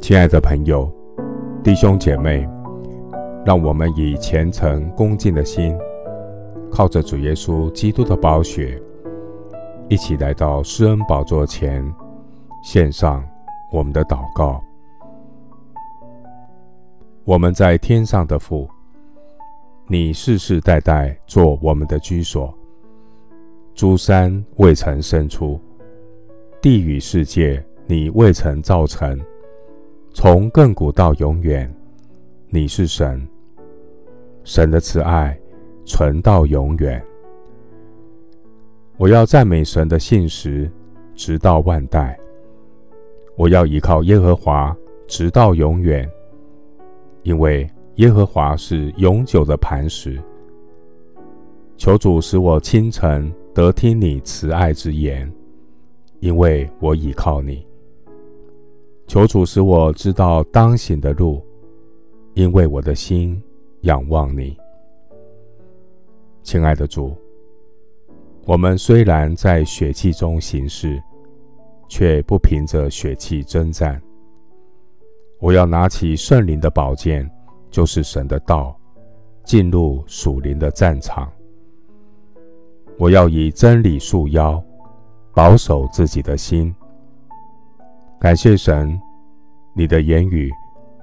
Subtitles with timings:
[0.00, 0.92] 亲爱的朋友、
[1.62, 2.46] 弟兄姐妹，
[3.46, 5.78] 让我们以虔诚恭敬的心，
[6.70, 8.82] 靠着主耶稣基督的宝血，
[9.88, 11.82] 一起来到施恩宝座前，
[12.64, 13.24] 献上
[13.70, 14.60] 我们的祷告。
[17.22, 18.68] 我们在天上的父，
[19.86, 22.52] 你世世代代做我们的居所。
[23.74, 25.58] 诸山未曾生出，
[26.60, 29.18] 地与世界你未曾造成。
[30.12, 31.72] 从亘古到永远，
[32.48, 33.26] 你是神。
[34.44, 35.38] 神的慈爱
[35.86, 37.02] 存到永远。
[38.98, 40.70] 我要赞美神的信实，
[41.14, 42.18] 直到万代。
[43.36, 44.76] 我要依靠耶和华，
[45.06, 46.08] 直到永远，
[47.22, 50.20] 因为耶和华是永久的磐石。
[51.78, 55.30] 求主使我清晨得听你慈爱之言，
[56.20, 57.66] 因为我倚靠你。
[59.06, 61.44] 求主使我知道当行的路，
[62.32, 63.40] 因为我的心
[63.82, 64.56] 仰望你。
[66.42, 67.14] 亲爱的主，
[68.46, 70.98] 我们虽然在血气中行事，
[71.88, 74.00] 却不凭着血气征战。
[75.40, 77.30] 我要拿起圣灵的宝剑，
[77.70, 78.74] 就是神的道，
[79.44, 81.30] 进入属灵的战场。
[83.02, 84.62] 我要以真理束腰，
[85.34, 86.72] 保守自己的心。
[88.20, 88.96] 感谢神，
[89.74, 90.52] 你的言语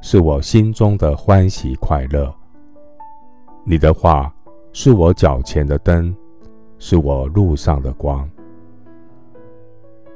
[0.00, 2.32] 是我心中的欢喜快乐。
[3.64, 4.32] 你的话
[4.72, 6.14] 是我脚前的灯，
[6.78, 8.30] 是我路上的光。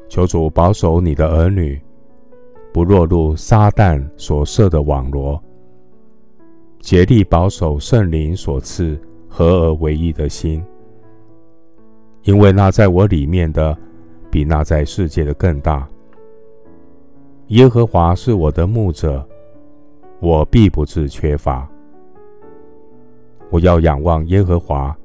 [0.09, 1.83] 求主保守你的儿女，
[2.73, 5.43] 不落入撒旦所设的网罗。
[6.79, 8.97] 竭力保守圣灵所赐
[9.29, 10.65] 合而为一的心，
[12.25, 13.77] 因为那在我里面的，
[14.31, 15.87] 比那在世界的更大。
[17.49, 19.27] 耶和华是我的牧者，
[20.21, 21.69] 我必不致缺乏。
[23.51, 24.97] 我要仰望耶和华，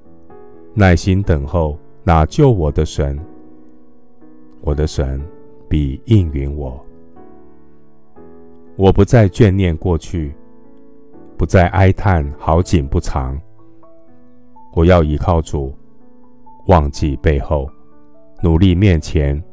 [0.73, 3.19] 耐心等候那救我的神。
[4.61, 5.21] 我的神
[5.67, 6.79] 必应允我。
[8.77, 10.33] 我不再眷念过去，
[11.37, 13.39] 不再哀叹好景不长。
[14.73, 15.73] 我要倚靠主，
[16.69, 17.67] 忘记背后，
[18.43, 19.43] 努力面前，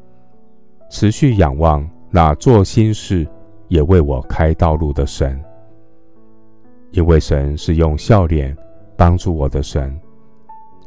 [0.90, 1.88] 持续仰望。
[2.10, 3.26] 那做新事
[3.68, 5.42] 也为我开道路的神，
[6.90, 8.54] 因为神是用笑脸
[8.96, 9.98] 帮助我的神，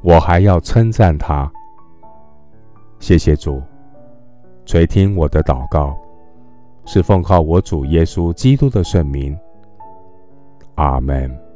[0.04, 1.52] 我还要称赞他。
[3.00, 3.62] 谢谢主，
[4.66, 5.98] 垂听我的祷告，
[6.86, 9.38] 是奉靠我主耶稣基督的圣名。
[10.76, 11.49] 阿门。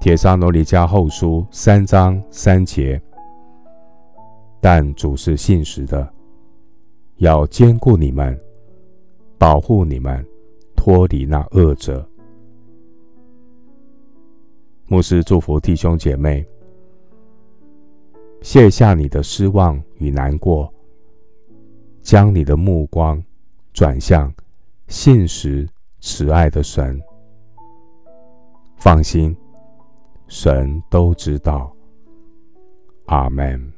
[0.00, 3.00] 铁沙罗尼迦后书三章三节，
[4.60, 6.12] 但主是信实的。
[7.16, 8.38] 要坚固你们，
[9.38, 10.24] 保护你们，
[10.76, 12.06] 脱离那恶者。
[14.86, 16.46] 牧师祝福弟兄姐妹，
[18.42, 20.72] 卸下你的失望与难过，
[22.02, 23.20] 将你的目光
[23.72, 24.32] 转向
[24.88, 25.66] 信实
[26.00, 27.00] 慈爱的神。
[28.76, 29.34] 放心，
[30.28, 31.74] 神都知道。
[33.06, 33.75] 阿门。